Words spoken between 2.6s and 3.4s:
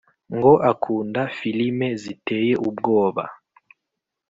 ubwoba